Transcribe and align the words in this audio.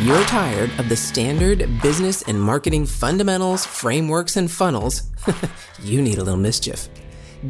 You're 0.00 0.24
tired 0.24 0.70
of 0.80 0.88
the 0.88 0.96
standard 0.96 1.80
business 1.80 2.22
and 2.22 2.38
marketing 2.38 2.84
fundamentals, 2.84 3.64
frameworks, 3.64 4.36
and 4.36 4.50
funnels, 4.50 5.04
you 5.82 6.02
need 6.02 6.18
a 6.18 6.24
little 6.24 6.38
mischief. 6.38 6.88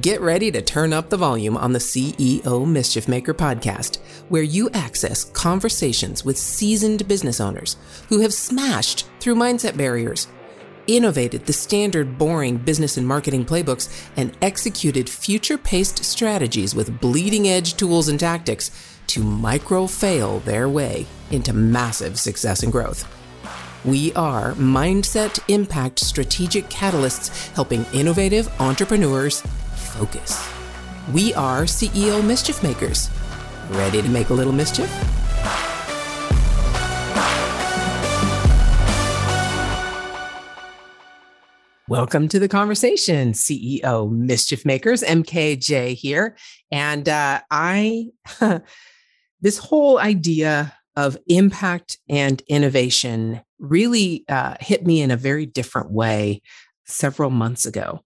Get 0.03 0.21
ready 0.21 0.53
to 0.53 0.61
turn 0.61 0.93
up 0.93 1.09
the 1.09 1.17
volume 1.17 1.57
on 1.57 1.73
the 1.73 1.79
CEO 1.79 2.69
Mischief 2.69 3.09
Maker 3.09 3.33
podcast, 3.33 3.97
where 4.29 4.43
you 4.43 4.69
access 4.71 5.25
conversations 5.25 6.23
with 6.23 6.37
seasoned 6.37 7.09
business 7.09 7.41
owners 7.41 7.79
who 8.11 8.21
have 8.21 8.35
smashed 8.35 9.09
through 9.21 9.37
mindset 9.37 9.75
barriers, 9.79 10.29
innovated 10.87 11.47
the 11.47 11.53
standard 11.53 12.19
boring 12.19 12.59
business 12.59 12.99
and 12.99 13.09
marketing 13.09 13.47
playbooks, 13.47 14.11
and 14.17 14.37
executed 14.43 15.09
future 15.09 15.57
paced 15.57 16.05
strategies 16.05 16.75
with 16.75 17.01
bleeding 17.01 17.49
edge 17.49 17.75
tools 17.75 18.09
and 18.09 18.21
tactics 18.21 18.94
to 19.09 19.23
micro 19.23 19.87
fail 19.87 20.41
their 20.41 20.69
way 20.69 21.07
into 21.31 21.53
massive 21.53 22.19
success 22.19 22.63
and 22.63 22.73
growth. 22.73 23.09
We 23.85 24.13
are 24.15 24.53
Mindset 24.55 25.41
Impact 25.49 26.01
Strategic 26.01 26.69
Catalysts 26.71 27.49
helping 27.55 27.85
innovative 27.93 28.49
entrepreneurs 28.61 29.43
focus. 29.75 30.49
We 31.13 31.35
are 31.35 31.65
CEO 31.65 32.25
Mischief 32.25 32.63
Makers. 32.63 33.11
Ready 33.71 34.01
to 34.01 34.09
make 34.09 34.31
a 34.31 34.35
little 34.35 34.53
mischief? 34.53 34.91
Welcome 41.87 42.29
to 42.29 42.39
the 42.39 42.49
conversation, 42.49 43.33
CEO 43.33 44.11
Mischief 44.11 44.65
Makers. 44.65 45.03
MKJ 45.03 45.95
here. 45.95 46.35
And 46.73 47.07
uh, 47.07 47.43
I, 47.51 48.07
this 49.45 49.59
whole 49.59 49.99
idea 49.99 50.75
of 50.97 51.19
impact 51.27 51.99
and 52.09 52.43
innovation 52.49 53.43
really 53.59 54.25
uh, 54.29 54.55
hit 54.59 54.87
me 54.87 55.03
in 55.03 55.11
a 55.11 55.19
very 55.19 55.45
different 55.45 55.93
way 55.93 56.41
several 56.87 57.29
months 57.29 57.67
ago. 57.67 58.01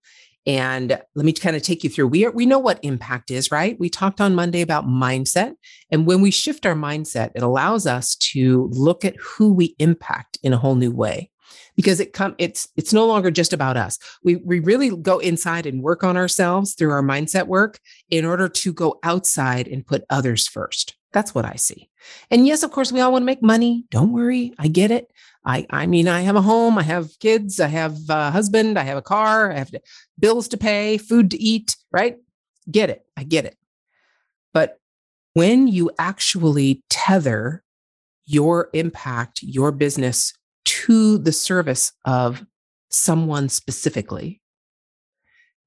And 0.47 1.00
let 1.14 1.25
me 1.25 1.33
kind 1.33 1.55
of 1.55 1.62
take 1.62 1.84
you 1.84 1.91
through. 1.91 2.08
We 2.08 2.25
are, 2.25 2.33
we 2.33 2.45
know 2.45 2.58
what 2.58 2.80
impact 2.83 3.30
is, 3.30 3.53
right? 3.53 3.78
We 3.78 3.89
talked 3.89 4.20
on 4.20 4.34
Monday 4.34 4.62
about 4.62 4.86
mindset, 4.86 5.55
and 5.92 6.06
when 6.06 6.22
we 6.22 6.30
shift 6.33 6.67
our 6.67 6.75
mindset, 6.75 7.30
it 7.36 7.42
allows 7.42 7.86
us 7.86 8.17
to 8.17 8.69
look 8.73 9.05
at 9.05 9.17
who 9.17 9.52
we 9.52 9.77
impact 9.78 10.39
in 10.42 10.52
a 10.52 10.58
whole 10.58 10.75
new 10.75 10.91
way 10.91 11.30
because 11.77 12.00
it 12.00 12.12
come 12.12 12.34
it's 12.39 12.69
it's 12.77 12.92
no 12.92 13.06
longer 13.06 13.30
just 13.30 13.52
about 13.52 13.77
us. 13.77 13.98
We 14.25 14.36
we 14.36 14.58
really 14.58 14.97
go 14.97 15.19
inside 15.19 15.67
and 15.67 15.83
work 15.83 16.02
on 16.02 16.17
ourselves 16.17 16.75
through 16.75 16.91
our 16.91 17.02
mindset 17.02 17.47
work 17.47 17.78
in 18.11 18.25
order 18.25 18.48
to 18.48 18.73
go 18.73 18.98
outside 19.05 19.69
and 19.69 19.86
put 19.86 20.05
others 20.11 20.48
first. 20.48 20.98
That's 21.12 21.34
what 21.34 21.45
I 21.45 21.56
see. 21.56 21.89
And 22.31 22.47
yes, 22.47 22.62
of 22.62 22.70
course, 22.70 22.92
we 22.92 23.01
all 23.01 23.12
want 23.12 23.23
to 23.23 23.27
make 23.27 23.42
money. 23.42 23.84
Don't 23.91 24.12
worry, 24.12 24.53
I 24.59 24.69
get 24.69 24.91
it. 24.91 25.11
I 25.45 25.67
I 25.70 25.87
mean, 25.87 26.09
I 26.09 26.20
have 26.20 26.37
a 26.37 26.42
home, 26.42 26.78
I 26.78 26.83
have 26.83 27.19
kids, 27.20 27.61
I 27.61 27.69
have 27.69 27.97
a 28.09 28.31
husband, 28.31 28.78
I 28.78 28.83
have 28.83 28.98
a 28.98 29.03
car, 29.03 29.51
I 29.51 29.59
have 29.59 29.70
to, 29.70 29.81
bills 30.19 30.48
to 30.48 30.56
pay, 30.56 30.98
food 30.98 31.31
to 31.31 31.39
eat, 31.41 31.77
right? 31.91 32.17
Get 32.70 32.91
it. 32.91 33.05
I 33.17 33.25
get 33.25 33.47
it. 33.47 33.56
But 34.53 34.79
when 35.33 35.69
you 35.69 35.91
actually 35.98 36.83
tether 36.91 37.62
your 38.27 38.69
impact, 38.75 39.41
your 39.42 39.73
business 39.73 40.34
to 40.67 41.17
the 41.17 41.33
service 41.33 41.92
of 42.05 42.45
someone 42.91 43.48
specifically, 43.48 44.42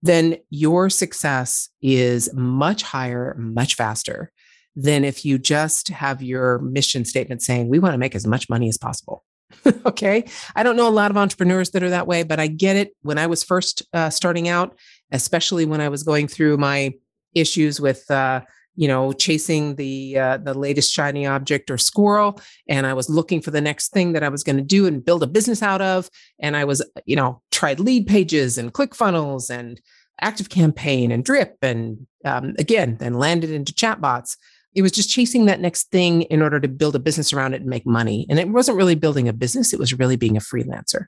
then 0.03 0.37
your 0.49 0.89
success 0.89 1.69
is 1.81 2.31
much 2.33 2.83
higher, 2.83 3.35
much 3.37 3.75
faster 3.75 4.31
than 4.75 5.03
if 5.03 5.25
you 5.25 5.37
just 5.37 5.89
have 5.89 6.21
your 6.21 6.59
mission 6.59 7.05
statement 7.05 7.41
saying, 7.41 7.67
we 7.67 7.79
want 7.79 7.93
to 7.93 7.97
make 7.97 8.15
as 8.15 8.25
much 8.25 8.49
money 8.49 8.69
as 8.69 8.77
possible. 8.77 9.23
okay. 9.85 10.23
I 10.55 10.63
don't 10.63 10.75
know 10.75 10.87
a 10.87 10.89
lot 10.89 11.11
of 11.11 11.17
entrepreneurs 11.17 11.71
that 11.71 11.83
are 11.83 11.89
that 11.89 12.07
way, 12.07 12.23
but 12.23 12.39
I 12.39 12.47
get 12.47 12.75
it. 12.75 12.95
When 13.01 13.17
I 13.17 13.27
was 13.27 13.43
first 13.43 13.83
uh, 13.93 14.09
starting 14.09 14.47
out, 14.47 14.77
especially 15.11 15.65
when 15.65 15.81
I 15.81 15.89
was 15.89 16.03
going 16.03 16.27
through 16.27 16.57
my 16.57 16.93
issues 17.33 17.79
with, 17.79 18.09
uh, 18.09 18.41
you 18.75 18.87
know, 18.87 19.11
chasing 19.11 19.75
the 19.75 20.17
uh, 20.17 20.37
the 20.37 20.53
latest 20.53 20.93
shiny 20.93 21.27
object 21.27 21.69
or 21.69 21.77
squirrel, 21.77 22.39
and 22.69 22.87
I 22.87 22.93
was 22.93 23.09
looking 23.09 23.41
for 23.41 23.51
the 23.51 23.59
next 23.59 23.91
thing 23.91 24.13
that 24.13 24.23
I 24.23 24.29
was 24.29 24.43
going 24.43 24.55
to 24.55 24.63
do 24.63 24.87
and 24.87 25.03
build 25.03 25.23
a 25.23 25.27
business 25.27 25.61
out 25.61 25.81
of. 25.81 26.09
And 26.39 26.55
I 26.55 26.63
was, 26.63 26.83
you 27.05 27.17
know, 27.17 27.41
tried 27.51 27.79
Leadpages 27.79 28.57
and 28.57 28.73
ClickFunnels 28.73 29.49
and 29.49 29.81
ActiveCampaign 30.23 31.11
and 31.11 31.25
Drip, 31.25 31.57
and 31.61 32.07
um, 32.23 32.55
again, 32.57 32.95
then 32.99 33.15
landed 33.15 33.49
into 33.49 33.73
chatbots. 33.73 34.37
It 34.73 34.81
was 34.81 34.91
just 34.91 35.09
chasing 35.09 35.45
that 35.45 35.59
next 35.59 35.91
thing 35.91 36.21
in 36.23 36.41
order 36.41 36.59
to 36.59 36.67
build 36.67 36.95
a 36.95 36.99
business 36.99 37.33
around 37.33 37.53
it 37.53 37.61
and 37.61 37.69
make 37.69 37.85
money. 37.85 38.25
And 38.29 38.39
it 38.39 38.49
wasn't 38.49 38.77
really 38.77 38.95
building 38.95 39.27
a 39.27 39.33
business; 39.33 39.73
it 39.73 39.79
was 39.79 39.97
really 39.97 40.15
being 40.15 40.37
a 40.37 40.41
freelancer 40.41 41.05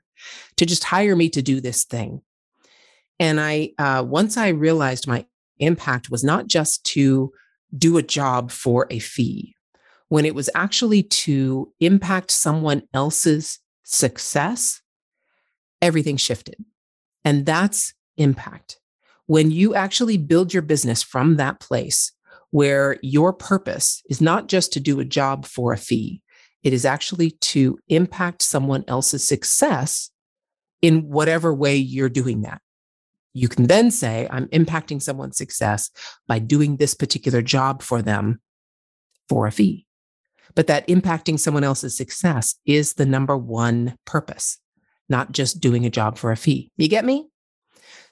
to 0.56 0.66
just 0.66 0.84
hire 0.84 1.16
me 1.16 1.28
to 1.30 1.42
do 1.42 1.60
this 1.60 1.84
thing. 1.84 2.20
And 3.18 3.40
I, 3.40 3.70
uh, 3.78 4.04
once 4.06 4.36
I 4.36 4.48
realized 4.48 5.06
my 5.06 5.24
impact 5.58 6.10
was 6.10 6.24
not 6.24 6.46
just 6.46 6.84
to 6.84 7.32
do 7.76 7.96
a 7.96 8.02
job 8.02 8.50
for 8.50 8.86
a 8.90 8.98
fee 8.98 9.54
when 10.08 10.24
it 10.24 10.34
was 10.34 10.50
actually 10.54 11.02
to 11.02 11.72
impact 11.80 12.30
someone 12.30 12.82
else's 12.92 13.58
success, 13.82 14.80
everything 15.82 16.16
shifted. 16.16 16.56
And 17.24 17.46
that's 17.46 17.94
impact. 18.16 18.78
When 19.26 19.50
you 19.50 19.74
actually 19.74 20.18
build 20.18 20.52
your 20.52 20.62
business 20.62 21.02
from 21.02 21.36
that 21.36 21.58
place 21.58 22.12
where 22.54 22.98
your 23.02 23.32
purpose 23.32 24.00
is 24.08 24.20
not 24.20 24.46
just 24.46 24.72
to 24.72 24.78
do 24.78 25.00
a 25.00 25.04
job 25.04 25.44
for 25.44 25.72
a 25.72 25.76
fee, 25.76 26.22
it 26.62 26.72
is 26.72 26.84
actually 26.84 27.32
to 27.32 27.76
impact 27.88 28.42
someone 28.42 28.84
else's 28.86 29.26
success 29.26 30.12
in 30.80 31.08
whatever 31.08 31.52
way 31.52 31.74
you're 31.74 32.08
doing 32.08 32.42
that. 32.42 32.62
You 33.32 33.48
can 33.48 33.66
then 33.66 33.90
say, 33.90 34.28
I'm 34.30 34.46
impacting 34.50 35.02
someone's 35.02 35.36
success 35.36 35.90
by 36.28 36.38
doing 36.38 36.76
this 36.76 36.94
particular 36.94 37.42
job 37.42 37.82
for 37.82 38.02
them 38.02 38.40
for 39.28 39.48
a 39.48 39.50
fee. 39.50 39.84
But 40.54 40.68
that 40.68 40.86
impacting 40.86 41.40
someone 41.40 41.64
else's 41.64 41.96
success 41.96 42.54
is 42.64 42.92
the 42.92 43.04
number 43.04 43.36
one 43.36 43.96
purpose, 44.04 44.60
not 45.08 45.32
just 45.32 45.58
doing 45.58 45.84
a 45.86 45.90
job 45.90 46.18
for 46.18 46.30
a 46.30 46.36
fee. 46.36 46.70
You 46.76 46.86
get 46.86 47.04
me? 47.04 47.26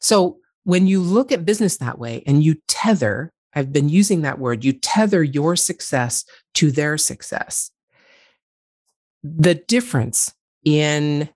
So 0.00 0.38
when 0.64 0.88
you 0.88 1.00
look 1.00 1.30
at 1.30 1.44
business 1.44 1.76
that 1.76 2.00
way 2.00 2.24
and 2.26 2.42
you 2.42 2.56
tether, 2.66 3.32
I've 3.54 3.72
been 3.72 3.88
using 3.88 4.22
that 4.22 4.38
word, 4.38 4.64
you 4.64 4.72
tether 4.72 5.22
your 5.22 5.56
success 5.56 6.24
to 6.54 6.70
their 6.70 6.96
success. 6.98 7.70
The 9.22 9.54
difference 9.54 10.32
in 10.64 11.28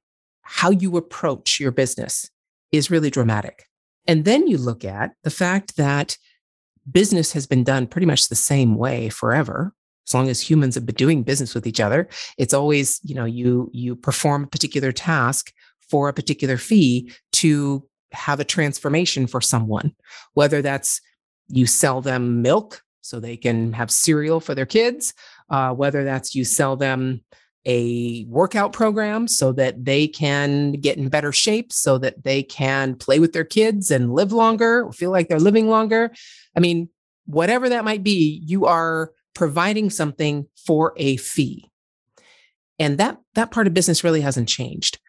how 0.43 0.71
you 0.71 0.97
approach 0.97 1.61
your 1.61 1.73
business 1.73 2.31
is 2.73 2.91
really 2.91 3.11
dramatic. 3.11 3.67
And 4.07 4.25
then 4.25 4.47
you 4.47 4.59
look 4.59 4.85
at 4.85 5.13
the 5.25 5.31
fact 5.31 5.77
that 5.77 6.17
business 6.91 7.33
has 7.33 7.47
been 7.47 7.65
done 7.65 7.87
pretty 7.87 8.07
much 8.07 8.29
the 8.29 8.37
same 8.37 8.77
way 8.77 9.09
forever. 9.09 9.73
As 10.07 10.15
long 10.15 10.29
as 10.29 10.41
humans 10.41 10.77
have 10.77 10.87
been 10.87 10.95
doing 10.95 11.25
business 11.25 11.55
with 11.55 11.67
each 11.67 11.81
other, 11.81 12.09
it's 12.39 12.55
always, 12.55 13.01
you 13.03 13.15
know, 13.15 13.25
you 13.25 13.69
you 13.73 13.97
perform 13.97 14.45
a 14.45 14.47
particular 14.47 14.93
task 14.93 15.53
for 15.91 16.09
a 16.09 16.13
particular 16.13 16.57
fee 16.57 17.13
to 17.33 17.85
have 18.13 18.39
a 18.39 18.45
transformation 18.45 19.27
for 19.27 19.41
someone, 19.41 19.93
whether 20.35 20.63
that's 20.63 21.01
you 21.49 21.67
sell 21.67 22.01
them 22.01 22.43
milk 22.43 22.83
so 23.01 23.21
they 23.21 23.37
can 23.37 23.73
have 23.73 23.91
cereal 23.91 24.41
for 24.41 24.55
their 24.55 24.67
kids, 24.67 25.15
uh, 25.51 25.73
whether 25.73 26.05
that's 26.05 26.35
you 26.35 26.45
sell 26.45 26.77
them 26.77 27.21
a 27.65 28.25
workout 28.29 28.73
program 28.73 29.27
so 29.27 29.53
that 29.53 29.85
they 29.85 30.07
can 30.07 30.73
get 30.73 30.97
in 30.97 31.09
better 31.09 31.33
shape, 31.33 31.73
so 31.73 31.99
that 31.99 32.23
they 32.23 32.43
can 32.43 32.95
play 32.95 33.19
with 33.19 33.33
their 33.33 33.45
kids 33.45 33.91
and 33.91 34.15
live 34.15 34.33
longer 34.33 34.85
or 34.85 34.93
feel 34.93 35.11
like 35.11 35.29
they're 35.29 35.41
living 35.41 35.69
longer. 35.69 36.13
I 36.57 36.61
mean, 36.61 36.89
whatever 37.27 37.69
that 37.69 37.85
might 37.85 38.05
be, 38.05 38.41
you 38.47 38.67
are 38.67 39.11
providing 39.35 39.91
something 39.91 40.47
for 40.65 40.95
a 40.97 41.17
fee. 41.17 41.69
And 42.79 42.99
that 42.99 43.19
that 43.35 43.51
part 43.51 43.67
of 43.67 43.75
business 43.75 44.05
really 44.05 44.21
hasn't 44.21 44.49
changed. 44.49 45.01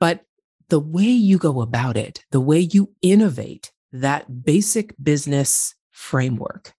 But 0.00 0.24
the 0.68 0.80
way 0.80 1.02
you 1.04 1.38
go 1.38 1.60
about 1.60 1.96
it, 1.96 2.24
the 2.30 2.40
way 2.40 2.60
you 2.60 2.92
innovate 3.02 3.72
that 3.92 4.44
basic 4.44 4.94
business 5.02 5.74
framework 5.98 6.72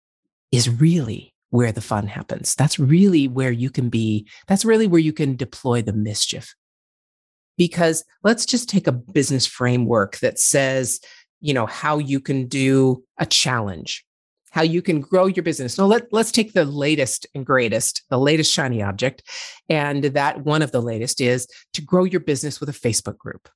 is 0.51 0.69
really 0.69 1.33
where 1.49 1.71
the 1.71 1.81
fun 1.81 2.07
happens. 2.07 2.55
That's 2.55 2.79
really 2.79 3.27
where 3.27 3.51
you 3.51 3.69
can 3.69 3.89
be, 3.89 4.27
that's 4.47 4.63
really 4.63 4.87
where 4.87 5.01
you 5.01 5.13
can 5.13 5.35
deploy 5.35 5.81
the 5.81 5.93
mischief. 5.93 6.55
Because 7.57 8.05
let's 8.23 8.45
just 8.45 8.69
take 8.69 8.87
a 8.87 8.93
business 8.93 9.45
framework 9.45 10.19
that 10.19 10.39
says, 10.39 11.01
you 11.41 11.53
know, 11.53 11.65
how 11.65 11.97
you 11.97 12.21
can 12.21 12.47
do 12.47 13.03
a 13.17 13.25
challenge, 13.25 14.05
how 14.51 14.61
you 14.61 14.81
can 14.81 15.01
grow 15.01 15.25
your 15.25 15.43
business. 15.43 15.77
No, 15.77 15.85
let, 15.85 16.13
let's 16.13 16.31
take 16.31 16.53
the 16.53 16.65
latest 16.65 17.27
and 17.35 17.45
greatest, 17.45 18.03
the 18.09 18.17
latest 18.17 18.53
shiny 18.53 18.81
object. 18.81 19.23
And 19.67 20.05
that 20.05 20.45
one 20.45 20.61
of 20.61 20.71
the 20.71 20.81
latest 20.81 21.19
is 21.19 21.45
to 21.73 21.81
grow 21.81 22.05
your 22.05 22.21
business 22.21 22.61
with 22.61 22.69
a 22.69 22.73
Facebook 22.73 23.17
group. 23.17 23.49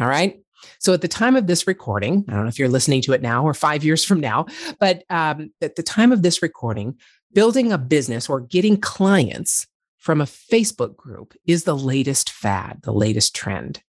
All 0.00 0.06
right. 0.06 0.40
So 0.78 0.92
at 0.92 1.00
the 1.00 1.08
time 1.08 1.36
of 1.36 1.46
this 1.46 1.66
recording, 1.66 2.24
I 2.28 2.32
don't 2.32 2.42
know 2.42 2.48
if 2.48 2.58
you're 2.58 2.68
listening 2.68 3.02
to 3.02 3.12
it 3.12 3.22
now 3.22 3.44
or 3.44 3.54
five 3.54 3.84
years 3.84 4.04
from 4.04 4.20
now, 4.20 4.46
but 4.78 5.04
um, 5.10 5.50
at 5.60 5.76
the 5.76 5.82
time 5.82 6.12
of 6.12 6.22
this 6.22 6.42
recording, 6.42 6.96
building 7.32 7.72
a 7.72 7.78
business 7.78 8.28
or 8.28 8.40
getting 8.40 8.80
clients 8.80 9.66
from 9.98 10.20
a 10.20 10.24
Facebook 10.24 10.96
group 10.96 11.34
is 11.46 11.64
the 11.64 11.76
latest 11.76 12.30
fad, 12.30 12.80
the 12.82 12.92
latest 12.92 13.34
trend. 13.34 13.82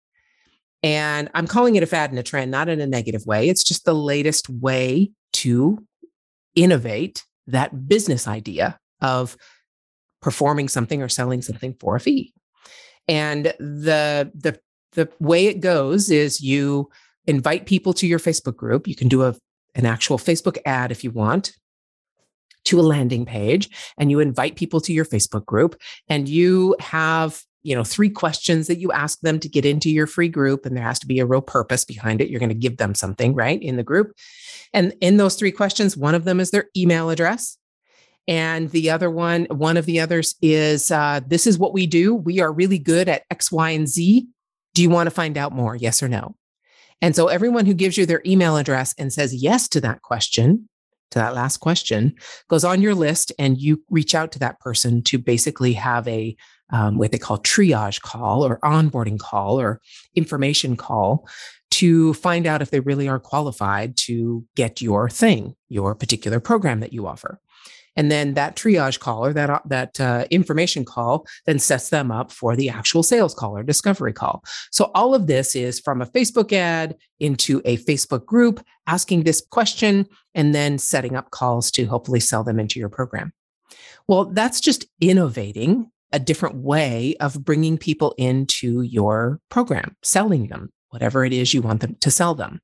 And 0.83 1.29
I'm 1.33 1.47
calling 1.47 1.75
it 1.75 1.83
a 1.83 1.87
fad 1.87 2.11
and 2.11 2.19
a 2.19 2.23
trend, 2.23 2.51
not 2.51 2.69
in 2.69 2.79
a 2.79 2.87
negative 2.87 3.25
way. 3.25 3.49
It's 3.49 3.63
just 3.63 3.85
the 3.85 3.95
latest 3.95 4.49
way 4.49 5.11
to 5.33 5.85
innovate 6.55 7.23
that 7.47 7.87
business 7.87 8.27
idea 8.27 8.79
of 9.01 9.37
performing 10.21 10.67
something 10.67 11.01
or 11.01 11.09
selling 11.09 11.41
something 11.41 11.75
for 11.79 11.95
a 11.95 11.99
fee. 11.99 12.33
And 13.07 13.45
the 13.59 14.31
the 14.35 14.59
the 14.97 15.09
way 15.19 15.45
it 15.45 15.61
goes 15.61 16.09
is 16.09 16.41
you 16.41 16.89
invite 17.27 17.67
people 17.67 17.93
to 17.93 18.07
your 18.07 18.19
Facebook 18.19 18.57
group. 18.57 18.87
You 18.87 18.95
can 18.95 19.07
do 19.07 19.23
a 19.23 19.35
an 19.75 19.85
actual 19.85 20.17
Facebook 20.17 20.57
ad 20.65 20.91
if 20.91 21.03
you 21.03 21.11
want 21.11 21.53
to 22.65 22.79
a 22.79 22.81
landing 22.81 23.25
page 23.25 23.69
and 23.97 24.09
you 24.09 24.19
invite 24.19 24.55
people 24.55 24.81
to 24.81 24.91
your 24.91 25.05
Facebook 25.05 25.45
group 25.45 25.79
and 26.09 26.27
you 26.27 26.75
have 26.79 27.43
you 27.61 27.75
know 27.75 27.83
three 27.83 28.09
questions 28.09 28.65
that 28.67 28.79
you 28.79 28.91
ask 28.91 29.19
them 29.21 29.39
to 29.39 29.47
get 29.47 29.65
into 29.65 29.91
your 29.91 30.07
free 30.07 30.29
group 30.29 30.65
and 30.65 30.75
there 30.75 30.83
has 30.83 30.99
to 30.99 31.07
be 31.07 31.19
a 31.19 31.25
real 31.25 31.41
purpose 31.41 31.85
behind 31.85 32.19
it. 32.21 32.29
You're 32.29 32.39
going 32.39 32.49
to 32.49 32.55
give 32.55 32.77
them 32.77 32.95
something 32.95 33.35
right 33.35 33.61
in 33.61 33.77
the 33.77 33.83
group. 33.83 34.13
And 34.73 34.93
in 34.99 35.17
those 35.17 35.35
three 35.35 35.51
questions 35.51 35.95
one 35.95 36.15
of 36.15 36.23
them 36.23 36.39
is 36.39 36.49
their 36.49 36.69
email 36.75 37.11
address 37.11 37.57
and 38.27 38.71
the 38.71 38.89
other 38.89 39.11
one 39.11 39.45
one 39.51 39.77
of 39.77 39.85
the 39.85 39.99
others 39.99 40.33
is 40.41 40.89
uh, 40.89 41.21
this 41.27 41.45
is 41.45 41.59
what 41.59 41.73
we 41.73 41.85
do. 41.85 42.15
We 42.15 42.39
are 42.39 42.51
really 42.51 42.79
good 42.79 43.07
at 43.07 43.23
x 43.29 43.51
y 43.51 43.69
and 43.69 43.87
z 43.87 44.27
do 44.73 44.81
you 44.81 44.89
want 44.89 45.07
to 45.07 45.11
find 45.11 45.37
out 45.37 45.51
more 45.51 45.75
yes 45.75 46.01
or 46.01 46.07
no 46.07 46.35
and 47.01 47.15
so 47.15 47.27
everyone 47.27 47.65
who 47.65 47.73
gives 47.73 47.97
you 47.97 48.05
their 48.05 48.21
email 48.25 48.57
address 48.57 48.93
and 48.97 49.13
says 49.13 49.33
yes 49.33 49.67
to 49.67 49.81
that 49.81 50.01
question 50.01 50.67
to 51.11 51.19
that 51.19 51.35
last 51.35 51.57
question 51.57 52.13
goes 52.49 52.63
on 52.63 52.81
your 52.81 52.95
list 52.95 53.31
and 53.39 53.57
you 53.57 53.83
reach 53.89 54.13
out 54.13 54.31
to 54.31 54.39
that 54.39 54.59
person 54.59 55.01
to 55.01 55.17
basically 55.17 55.73
have 55.73 56.07
a 56.07 56.35
um, 56.69 56.97
what 56.97 57.11
they 57.11 57.17
call 57.17 57.37
triage 57.39 58.01
call 58.01 58.45
or 58.45 58.59
onboarding 58.59 59.19
call 59.19 59.59
or 59.59 59.79
information 60.15 60.75
call 60.75 61.25
to 61.71 62.13
find 62.13 62.45
out 62.45 62.61
if 62.61 62.71
they 62.71 62.79
really 62.79 63.07
are 63.07 63.19
qualified 63.19 63.95
to 63.97 64.45
get 64.55 64.81
your 64.81 65.09
thing, 65.09 65.55
your 65.69 65.95
particular 65.95 66.39
program 66.39 66.79
that 66.79 66.93
you 66.93 67.07
offer. 67.07 67.39
And 67.97 68.11
then 68.11 68.35
that 68.35 68.55
triage 68.55 68.99
call 68.99 69.25
or 69.25 69.33
that, 69.33 69.49
uh, 69.49 69.59
that 69.65 69.99
uh, 69.99 70.25
information 70.31 70.85
call 70.85 71.27
then 71.45 71.59
sets 71.59 71.89
them 71.89 72.11
up 72.11 72.31
for 72.31 72.55
the 72.55 72.69
actual 72.69 73.03
sales 73.03 73.33
call 73.33 73.57
or 73.57 73.63
discovery 73.63 74.13
call. 74.13 74.43
So 74.71 74.91
all 74.95 75.13
of 75.13 75.27
this 75.27 75.55
is 75.55 75.79
from 75.79 76.01
a 76.01 76.05
Facebook 76.05 76.53
ad 76.53 76.95
into 77.19 77.61
a 77.65 77.77
Facebook 77.77 78.25
group, 78.25 78.63
asking 78.85 79.23
this 79.23 79.43
question, 79.51 80.05
and 80.35 80.53
then 80.53 80.77
setting 80.77 81.15
up 81.15 81.31
calls 81.31 81.71
to 81.71 81.85
hopefully 81.85 82.19
sell 82.19 82.43
them 82.43 82.59
into 82.59 82.79
your 82.79 82.89
program. 82.89 83.33
Well, 84.07 84.25
that's 84.25 84.61
just 84.61 84.85
innovating 85.01 85.91
a 86.13 86.19
different 86.19 86.55
way 86.55 87.15
of 87.19 87.43
bringing 87.43 87.77
people 87.77 88.13
into 88.17 88.81
your 88.81 89.41
program, 89.49 89.95
selling 90.03 90.47
them 90.47 90.71
whatever 90.89 91.25
it 91.25 91.33
is 91.33 91.53
you 91.53 91.61
want 91.61 91.81
them 91.81 91.95
to 91.99 92.09
sell 92.09 92.33
them. 92.33 92.61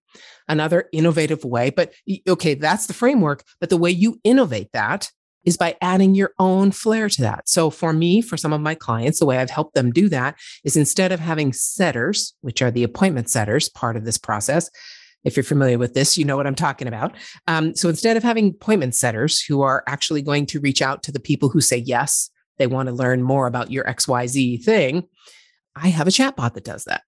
Another 0.47 0.88
innovative 0.94 1.44
way, 1.44 1.69
but 1.69 1.91
okay, 2.27 2.53
that's 2.53 2.88
the 2.88 2.94
framework, 2.94 3.44
but 3.59 3.69
the 3.69 3.77
way 3.77 3.91
you 3.91 4.19
innovate 4.24 4.69
that 4.74 5.12
is 5.45 5.57
by 5.57 5.75
adding 5.81 6.16
your 6.16 6.34
own 6.40 6.72
flair 6.72 7.10
to 7.10 7.22
that. 7.22 7.48
So 7.48 7.69
for 7.69 7.94
me, 7.94 8.22
for 8.22 8.38
some 8.38 8.54
of 8.54 8.62
my 8.62 8.75
clients, 8.75 9.19
the 9.19 9.25
way 9.25 9.38
I've 9.38 9.50
helped 9.50 9.75
them 9.75 9.92
do 9.92 10.10
that 10.10 10.36
is 10.63 10.78
instead 10.78 11.12
of 11.12 11.19
having 11.19 11.54
setters, 11.54 12.34
which 12.42 12.62
are 12.62 12.72
the 12.72 12.84
appointment 12.84 13.30
setters 13.30 13.69
part 13.69 13.95
of 13.95 14.06
this 14.06 14.18
process, 14.18 14.69
if 15.24 15.38
you're 15.38 15.44
familiar 15.44 15.78
with 15.78 15.94
this, 15.94 16.18
you 16.18 16.25
know 16.25 16.36
what 16.36 16.48
I'm 16.48 16.56
talking 16.56 16.88
about. 16.88 17.16
Um, 17.48 17.75
so 17.75 17.90
instead 17.90 18.18
of 18.18 18.24
having 18.24 18.50
appointment 18.50 18.95
setters 18.95 19.42
who 19.42 19.62
are 19.62 19.84
actually 19.88 20.22
going 20.22 20.45
to 20.48 20.60
reach 20.60 20.81
out 20.81 21.04
to 21.04 21.12
the 21.12 21.19
people 21.19 21.50
who 21.50 21.62
say 21.62 21.78
yes 21.78 22.30
they 22.57 22.68
want 22.68 22.88
to 22.88 22.94
learn 22.94 23.24
more 23.24 23.48
about 23.48 23.72
your 23.72 23.84
XYZ 23.86 24.63
thing, 24.63 25.07
I 25.75 25.90
have 25.90 26.07
a 26.07 26.12
chatbot 26.12 26.54
that 26.54 26.63
does 26.63 26.84
that. 26.86 27.04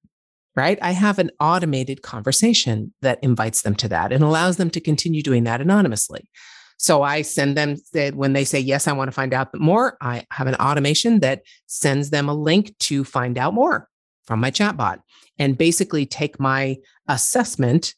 Right. 0.56 0.80
I 0.82 0.92
have 0.92 1.20
an 1.20 1.32
automated 1.42 2.02
conversation 2.02 2.94
that 3.02 3.20
invites 3.22 3.64
them 3.64 3.76
to 3.76 3.90
that 3.90 4.14
and 4.14 4.24
allows 4.24 4.56
them 4.56 4.70
to 4.70 4.80
continue 4.80 5.22
doing 5.22 5.44
that 5.44 5.60
anonymously. 5.60 6.30
So 6.78 7.04
I 7.04 7.22
send 7.22 7.58
them 7.58 7.78
that 7.94 8.16
when 8.16 8.34
they 8.34 8.44
say, 8.44 8.60
Yes, 8.60 8.88
I 8.88 8.94
want 8.94 9.08
to 9.08 9.14
find 9.14 9.34
out 9.34 9.58
more, 9.58 9.98
I 10.02 10.26
have 10.32 10.48
an 10.48 10.56
automation 10.56 11.20
that 11.20 11.44
sends 11.68 12.10
them 12.10 12.30
a 12.30 12.34
link 12.34 12.78
to 12.80 13.04
find 13.04 13.38
out 13.38 13.54
more 13.54 13.88
from 14.26 14.40
my 14.40 14.52
chatbot 14.52 15.00
and 15.38 15.58
basically 15.58 16.06
take 16.06 16.40
my 16.40 16.78
assessment 17.08 17.94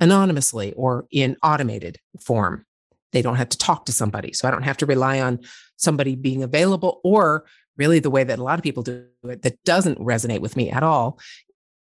anonymously 0.00 0.72
or 0.74 1.06
in 1.10 1.36
automated 1.42 1.98
form. 2.20 2.64
They 3.12 3.22
don't 3.22 3.36
have 3.36 3.50
to 3.50 3.58
talk 3.58 3.86
to 3.86 3.92
somebody. 3.92 4.32
So 4.32 4.48
I 4.48 4.50
don't 4.50 4.62
have 4.62 4.78
to 4.78 4.86
rely 4.86 5.20
on 5.20 5.40
somebody 5.76 6.16
being 6.16 6.42
available 6.42 7.00
or 7.04 7.44
really 7.76 7.98
the 7.98 8.10
way 8.10 8.24
that 8.24 8.38
a 8.38 8.42
lot 8.42 8.58
of 8.58 8.62
people 8.62 8.82
do 8.82 9.06
it 9.24 9.42
that 9.42 9.62
doesn't 9.64 9.98
resonate 9.98 10.40
with 10.40 10.56
me 10.56 10.70
at 10.70 10.82
all 10.82 11.18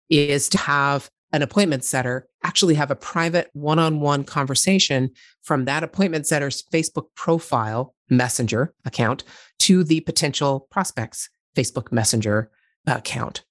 is 0.10 0.50
to 0.50 0.58
have 0.58 1.10
an 1.36 1.42
appointment 1.42 1.84
setter 1.84 2.30
actually 2.46 2.76
have 2.76 2.92
a 2.92 2.96
private 2.96 3.50
one-on-one 3.52 4.24
conversation 4.24 5.10
from 5.44 5.66
that 5.66 5.84
appointment 5.84 6.26
setter's 6.26 6.64
Facebook 6.72 7.08
profile 7.14 7.94
messenger 8.10 8.74
account 8.86 9.26
to 9.60 9.84
the 9.84 10.00
potential 10.00 10.66
prospects 10.72 11.30
Facebook 11.54 11.92
messenger 11.92 12.50
account. 12.88 13.44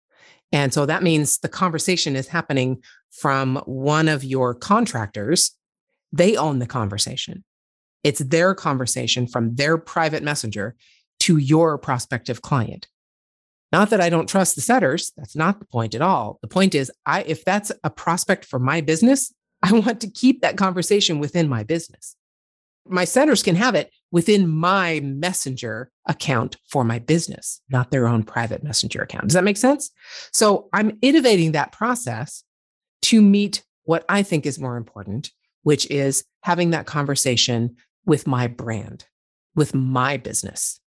And 0.50 0.72
so 0.72 0.86
that 0.86 1.02
means 1.02 1.38
the 1.38 1.48
conversation 1.48 2.16
is 2.16 2.28
happening 2.28 2.82
from 3.10 3.56
one 3.66 4.08
of 4.08 4.24
your 4.24 4.54
contractors. 4.54 5.50
They 6.10 6.36
own 6.36 6.60
the 6.60 6.66
conversation. 6.66 7.44
It's 8.02 8.20
their 8.20 8.54
conversation 8.54 9.26
from 9.26 9.56
their 9.56 9.76
private 9.76 10.22
messenger 10.22 10.74
to 11.20 11.36
your 11.36 11.76
prospective 11.76 12.40
client. 12.40 12.88
Not 13.74 13.90
that 13.90 14.00
I 14.00 14.08
don't 14.08 14.28
trust 14.28 14.54
the 14.54 14.60
setters. 14.60 15.10
That's 15.16 15.34
not 15.34 15.58
the 15.58 15.64
point 15.64 15.96
at 15.96 16.00
all. 16.00 16.38
The 16.42 16.46
point 16.46 16.76
is, 16.76 16.92
I 17.06 17.22
if 17.22 17.44
that's 17.44 17.72
a 17.82 17.90
prospect 17.90 18.44
for 18.44 18.60
my 18.60 18.80
business, 18.80 19.34
I 19.64 19.72
want 19.72 20.00
to 20.02 20.08
keep 20.08 20.42
that 20.42 20.56
conversation 20.56 21.18
within 21.18 21.48
my 21.48 21.64
business. 21.64 22.14
My 22.86 23.04
setters 23.04 23.42
can 23.42 23.56
have 23.56 23.74
it 23.74 23.90
within 24.12 24.46
my 24.46 25.00
messenger 25.02 25.90
account 26.06 26.56
for 26.70 26.84
my 26.84 27.00
business, 27.00 27.60
not 27.68 27.90
their 27.90 28.06
own 28.06 28.22
private 28.22 28.62
messenger 28.62 29.02
account. 29.02 29.24
Does 29.24 29.34
that 29.34 29.42
make 29.42 29.56
sense? 29.56 29.90
So 30.32 30.68
I'm 30.72 30.96
innovating 31.02 31.52
that 31.52 31.72
process 31.72 32.44
to 33.02 33.20
meet 33.20 33.64
what 33.86 34.04
I 34.08 34.22
think 34.22 34.46
is 34.46 34.60
more 34.60 34.76
important, 34.76 35.32
which 35.64 35.90
is 35.90 36.24
having 36.42 36.70
that 36.70 36.86
conversation 36.86 37.74
with 38.06 38.28
my 38.28 38.46
brand, 38.46 39.06
with 39.56 39.74
my 39.74 40.16
business, 40.16 40.78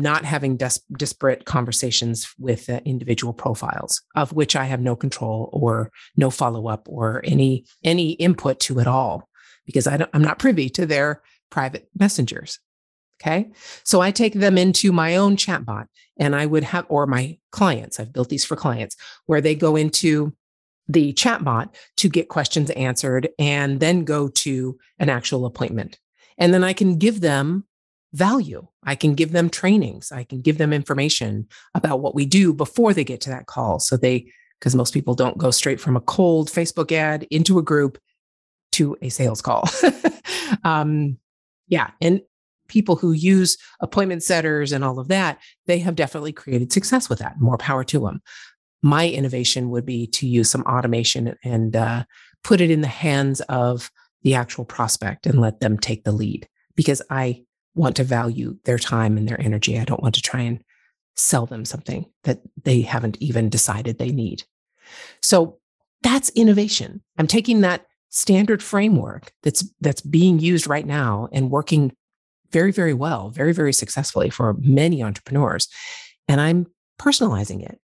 not 0.00 0.24
having 0.24 0.56
des- 0.56 0.80
disparate 0.96 1.44
conversations 1.44 2.32
with 2.38 2.68
uh, 2.70 2.80
individual 2.84 3.32
profiles 3.32 4.00
of 4.16 4.32
which 4.32 4.56
I 4.56 4.64
have 4.64 4.80
no 4.80 4.96
control 4.96 5.50
or 5.52 5.90
no 6.16 6.30
follow 6.30 6.68
up 6.68 6.88
or 6.88 7.20
any 7.24 7.66
any 7.84 8.12
input 8.12 8.60
to 8.60 8.80
at 8.80 8.86
all 8.86 9.28
because 9.66 9.86
I 9.86 10.06
am 10.12 10.22
not 10.22 10.38
privy 10.38 10.68
to 10.70 10.86
their 10.86 11.22
private 11.50 11.88
messengers. 11.98 12.58
Okay. 13.20 13.52
So 13.84 14.00
I 14.00 14.10
take 14.10 14.34
them 14.34 14.58
into 14.58 14.90
my 14.90 15.14
own 15.14 15.36
chatbot 15.36 15.86
and 16.18 16.34
I 16.34 16.44
would 16.44 16.64
have, 16.64 16.86
or 16.88 17.06
my 17.06 17.38
clients, 17.52 18.00
I've 18.00 18.12
built 18.12 18.30
these 18.30 18.44
for 18.44 18.56
clients 18.56 18.96
where 19.26 19.40
they 19.40 19.54
go 19.54 19.76
into 19.76 20.34
the 20.88 21.12
chatbot 21.12 21.74
to 21.98 22.08
get 22.08 22.28
questions 22.28 22.70
answered 22.70 23.28
and 23.38 23.78
then 23.78 24.04
go 24.04 24.28
to 24.28 24.76
an 24.98 25.08
actual 25.08 25.46
appointment. 25.46 25.98
And 26.36 26.52
then 26.52 26.64
I 26.64 26.72
can 26.72 26.98
give 26.98 27.20
them 27.20 27.64
value. 28.12 28.66
I 28.82 28.94
can 28.94 29.14
give 29.14 29.32
them 29.32 29.48
trainings. 29.48 30.12
I 30.12 30.24
can 30.24 30.40
give 30.40 30.58
them 30.58 30.72
information 30.72 31.48
about 31.74 32.00
what 32.00 32.14
we 32.14 32.26
do 32.26 32.52
before 32.52 32.92
they 32.92 33.04
get 33.04 33.20
to 33.22 33.30
that 33.30 33.46
call. 33.46 33.78
So 33.78 33.96
they, 33.96 34.30
because 34.58 34.74
most 34.74 34.94
people 34.94 35.14
don't 35.14 35.38
go 35.38 35.50
straight 35.50 35.80
from 35.80 35.96
a 35.96 36.00
cold 36.00 36.48
Facebook 36.48 36.92
ad 36.92 37.26
into 37.30 37.58
a 37.58 37.62
group 37.62 37.98
to 38.72 38.96
a 39.02 39.08
sales 39.08 39.40
call. 39.40 39.68
um, 40.64 41.18
yeah. 41.68 41.90
And 42.00 42.20
people 42.68 42.96
who 42.96 43.12
use 43.12 43.56
appointment 43.80 44.22
setters 44.22 44.72
and 44.72 44.84
all 44.84 44.98
of 44.98 45.08
that, 45.08 45.38
they 45.66 45.78
have 45.78 45.94
definitely 45.94 46.32
created 46.32 46.72
success 46.72 47.08
with 47.08 47.18
that. 47.18 47.40
More 47.40 47.58
power 47.58 47.84
to 47.84 48.00
them. 48.00 48.22
My 48.82 49.08
innovation 49.08 49.70
would 49.70 49.86
be 49.86 50.06
to 50.08 50.26
use 50.26 50.50
some 50.50 50.62
automation 50.62 51.34
and 51.44 51.76
uh, 51.76 52.04
put 52.42 52.60
it 52.60 52.70
in 52.70 52.80
the 52.80 52.88
hands 52.88 53.40
of 53.42 53.90
the 54.22 54.34
actual 54.34 54.64
prospect 54.64 55.26
and 55.26 55.40
let 55.40 55.60
them 55.60 55.78
take 55.78 56.04
the 56.04 56.12
lead 56.12 56.48
because 56.74 57.02
I 57.10 57.42
want 57.74 57.96
to 57.96 58.04
value 58.04 58.56
their 58.64 58.78
time 58.78 59.16
and 59.16 59.28
their 59.28 59.40
energy. 59.40 59.78
I 59.78 59.84
don't 59.84 60.02
want 60.02 60.14
to 60.16 60.22
try 60.22 60.40
and 60.40 60.62
sell 61.16 61.46
them 61.46 61.64
something 61.64 62.06
that 62.24 62.40
they 62.62 62.82
haven't 62.82 63.16
even 63.20 63.48
decided 63.48 63.98
they 63.98 64.12
need. 64.12 64.44
So 65.20 65.58
that's 66.02 66.30
innovation. 66.30 67.02
I'm 67.18 67.26
taking 67.26 67.60
that 67.60 67.86
standard 68.08 68.62
framework 68.62 69.32
that's 69.42 69.64
that's 69.80 70.02
being 70.02 70.38
used 70.38 70.66
right 70.66 70.86
now 70.86 71.28
and 71.32 71.50
working 71.50 71.92
very 72.50 72.72
very 72.72 72.92
well, 72.92 73.30
very 73.30 73.52
very 73.52 73.72
successfully 73.72 74.28
for 74.28 74.54
many 74.60 75.02
entrepreneurs 75.02 75.68
and 76.28 76.40
I'm 76.40 76.66
personalizing 77.00 77.62
it. 77.62 77.78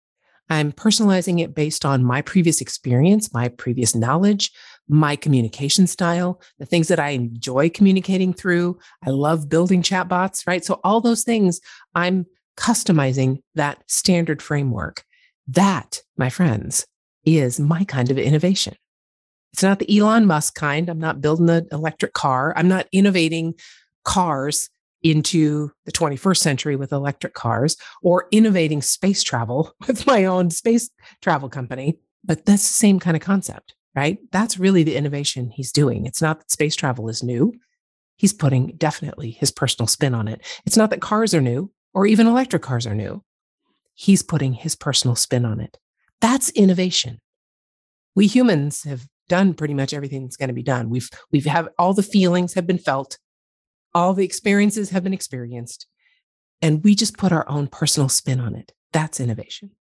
I'm 0.49 0.71
personalizing 0.71 1.41
it 1.41 1.53
based 1.53 1.83
on 1.83 2.03
my 2.03 2.21
previous 2.21 2.61
experience, 2.61 3.33
my 3.33 3.49
previous 3.49 3.95
knowledge, 3.95 4.51
my 4.89 5.15
communication 5.15 5.87
style, 5.87 6.41
the 6.59 6.65
things 6.65 6.87
that 6.87 6.99
I 6.99 7.09
enjoy 7.09 7.69
communicating 7.69 8.33
through. 8.33 8.79
I 9.05 9.09
love 9.09 9.49
building 9.49 9.81
chatbots, 9.81 10.47
right? 10.47 10.63
So 10.63 10.79
all 10.83 11.01
those 11.01 11.23
things 11.23 11.59
I'm 11.95 12.25
customizing 12.57 13.41
that 13.55 13.83
standard 13.87 14.41
framework. 14.41 15.03
That, 15.47 16.01
my 16.17 16.29
friends, 16.29 16.85
is 17.25 17.59
my 17.59 17.83
kind 17.85 18.09
of 18.11 18.17
innovation. 18.17 18.75
It's 19.53 19.63
not 19.63 19.79
the 19.79 19.97
Elon 19.97 20.25
Musk 20.25 20.55
kind. 20.55 20.89
I'm 20.89 20.99
not 20.99 21.21
building 21.21 21.45
the 21.45 21.67
electric 21.71 22.13
car. 22.13 22.53
I'm 22.55 22.67
not 22.67 22.87
innovating 22.91 23.55
cars 24.03 24.69
into 25.03 25.71
the 25.85 25.91
21st 25.91 26.37
century 26.37 26.75
with 26.75 26.91
electric 26.91 27.33
cars 27.33 27.77
or 28.01 28.27
innovating 28.31 28.81
space 28.81 29.23
travel 29.23 29.73
with 29.87 30.05
my 30.07 30.25
own 30.25 30.49
space 30.49 30.89
travel 31.21 31.49
company. 31.49 31.99
But 32.23 32.45
that's 32.45 32.67
the 32.67 32.73
same 32.73 32.99
kind 32.99 33.15
of 33.15 33.23
concept, 33.23 33.73
right? 33.97 34.19
That's 34.31 34.59
really 34.59 34.83
the 34.83 34.95
innovation 34.95 35.49
he's 35.49 35.71
doing. 35.71 36.05
It's 36.05 36.21
not 36.21 36.37
that 36.37 36.51
space 36.51 36.75
travel 36.75 37.09
is 37.09 37.23
new. 37.23 37.51
He's 38.15 38.31
putting 38.31 38.75
definitely 38.77 39.31
his 39.31 39.49
personal 39.49 39.87
spin 39.87 40.13
on 40.13 40.27
it. 40.27 40.39
It's 40.67 40.77
not 40.77 40.91
that 40.91 41.01
cars 41.01 41.33
are 41.33 41.41
new 41.41 41.71
or 41.95 42.05
even 42.05 42.27
electric 42.27 42.61
cars 42.61 42.85
are 42.85 42.93
new. 42.93 43.23
He's 43.95 44.21
putting 44.21 44.53
his 44.53 44.75
personal 44.75 45.15
spin 45.15 45.45
on 45.45 45.59
it. 45.59 45.79
That's 46.21 46.51
innovation. 46.51 47.21
We 48.15 48.27
humans 48.27 48.83
have 48.83 49.07
done 49.29 49.55
pretty 49.55 49.73
much 49.73 49.95
everything 49.95 50.21
that's 50.21 50.37
going 50.37 50.49
to 50.49 50.53
be 50.53 50.61
done. 50.61 50.91
We've 50.91 51.09
we've 51.31 51.45
have 51.45 51.67
all 51.79 51.95
the 51.95 52.03
feelings 52.03 52.53
have 52.53 52.67
been 52.67 52.77
felt, 52.77 53.17
all 53.95 54.13
the 54.13 54.25
experiences 54.25 54.91
have 54.91 55.03
been 55.03 55.13
experienced, 55.13 55.87
and 56.61 56.83
we 56.83 56.93
just 56.93 57.17
put 57.17 57.31
our 57.31 57.49
own 57.49 57.65
personal 57.65 58.09
spin 58.09 58.39
on 58.39 58.53
it. 58.53 58.73
That's 58.93 59.19
innovation. 59.19 59.71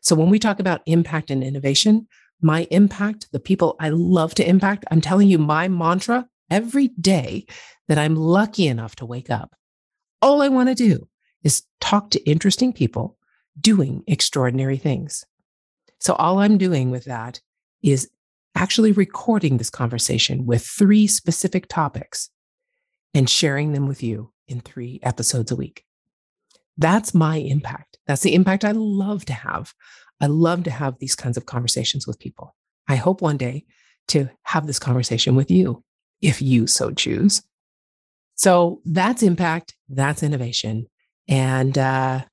So 0.00 0.16
when 0.16 0.30
we 0.30 0.38
talk 0.38 0.58
about 0.58 0.80
impact 0.86 1.30
and 1.30 1.44
innovation, 1.44 2.08
my 2.40 2.66
impact, 2.70 3.28
the 3.32 3.40
people 3.40 3.76
I 3.80 3.90
love 3.90 4.34
to 4.36 4.48
impact, 4.48 4.84
I'm 4.90 5.00
telling 5.00 5.28
you 5.28 5.38
my 5.38 5.68
mantra 5.68 6.26
every 6.50 6.88
day 6.88 7.46
that 7.88 7.98
I'm 7.98 8.16
lucky 8.16 8.66
enough 8.66 8.96
to 8.96 9.06
wake 9.06 9.30
up. 9.30 9.54
All 10.22 10.42
I 10.42 10.48
want 10.48 10.68
to 10.68 10.74
do 10.74 11.08
is 11.42 11.62
talk 11.80 12.10
to 12.10 12.30
interesting 12.30 12.72
people 12.72 13.16
doing 13.60 14.02
extraordinary 14.06 14.76
things. 14.76 15.24
So 16.00 16.14
all 16.14 16.38
I'm 16.38 16.58
doing 16.58 16.90
with 16.90 17.04
that 17.04 17.40
is 17.82 18.10
actually 18.54 18.92
recording 18.92 19.56
this 19.56 19.70
conversation 19.70 20.46
with 20.46 20.64
three 20.64 21.06
specific 21.06 21.68
topics 21.68 22.30
and 23.14 23.28
sharing 23.28 23.72
them 23.72 23.86
with 23.86 24.02
you 24.02 24.32
in 24.46 24.60
three 24.60 25.00
episodes 25.02 25.50
a 25.50 25.56
week. 25.56 25.84
That's 26.76 27.14
my 27.14 27.36
impact. 27.36 27.98
That's 28.06 28.22
the 28.22 28.34
impact 28.34 28.64
I 28.64 28.72
love 28.72 29.24
to 29.26 29.32
have. 29.32 29.74
I 30.20 30.26
love 30.26 30.64
to 30.64 30.70
have 30.70 30.98
these 30.98 31.14
kinds 31.14 31.36
of 31.36 31.46
conversations 31.46 32.06
with 32.06 32.18
people. 32.18 32.54
I 32.88 32.96
hope 32.96 33.20
one 33.20 33.36
day 33.36 33.64
to 34.08 34.28
have 34.42 34.66
this 34.66 34.78
conversation 34.78 35.36
with 35.36 35.50
you 35.50 35.84
if 36.20 36.42
you 36.42 36.66
so 36.66 36.90
choose. 36.90 37.42
So 38.34 38.80
that's 38.84 39.22
impact, 39.22 39.74
that's 39.88 40.22
innovation. 40.22 40.86
And 41.28 41.76
uh, 41.76 42.24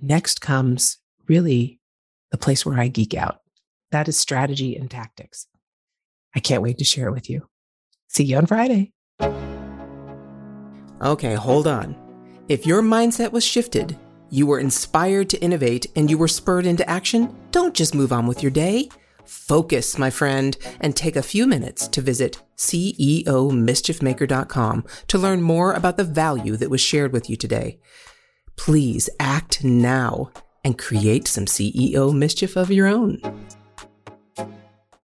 next 0.00 0.40
comes 0.40 0.98
really 1.28 1.80
the 2.30 2.38
place 2.38 2.66
where 2.66 2.78
I 2.78 2.88
geek 2.88 3.14
out. 3.14 3.38
That 3.90 4.08
is 4.08 4.18
strategy 4.18 4.76
and 4.76 4.90
tactics. 4.90 5.46
I 6.34 6.40
can't 6.40 6.62
wait 6.62 6.78
to 6.78 6.84
share 6.84 7.08
it 7.08 7.12
with 7.12 7.28
you. 7.28 7.46
See 8.08 8.24
you 8.24 8.36
on 8.36 8.46
Friday. 8.46 8.92
Okay, 11.02 11.34
hold 11.34 11.66
on. 11.66 11.96
If 12.48 12.66
your 12.66 12.82
mindset 12.82 13.32
was 13.32 13.44
shifted, 13.44 13.96
you 14.32 14.46
were 14.46 14.58
inspired 14.58 15.28
to 15.28 15.38
innovate, 15.42 15.86
and 15.94 16.10
you 16.10 16.16
were 16.16 16.26
spurred 16.26 16.64
into 16.64 16.88
action, 16.88 17.36
don't 17.50 17.74
just 17.74 17.94
move 17.94 18.14
on 18.14 18.26
with 18.26 18.42
your 18.42 18.50
day. 18.50 18.88
Focus, 19.26 19.98
my 19.98 20.08
friend, 20.08 20.56
and 20.80 20.96
take 20.96 21.16
a 21.16 21.22
few 21.22 21.46
minutes 21.46 21.86
to 21.88 22.00
visit 22.00 22.40
CEOmischiefmaker.com 22.56 24.84
to 25.08 25.18
learn 25.18 25.42
more 25.42 25.74
about 25.74 25.98
the 25.98 26.04
value 26.04 26.56
that 26.56 26.70
was 26.70 26.80
shared 26.80 27.12
with 27.12 27.28
you 27.28 27.36
today. 27.36 27.78
Please 28.56 29.10
act 29.20 29.62
now 29.62 30.30
and 30.64 30.78
create 30.78 31.28
some 31.28 31.44
CEO 31.44 32.16
mischief 32.16 32.56
of 32.56 32.70
your 32.70 32.86
own. 32.86 33.20